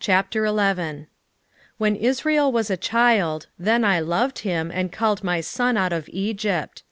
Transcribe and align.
11:1 0.00 1.08
When 1.76 1.96
Israel 1.96 2.52
was 2.52 2.70
a 2.70 2.76
child, 2.76 3.48
then 3.58 3.84
I 3.84 3.98
loved 3.98 4.38
him, 4.46 4.70
and 4.72 4.92
called 4.92 5.24
my 5.24 5.40
son 5.40 5.76
out 5.76 5.92
of 5.92 6.08
Egypt. 6.12 6.84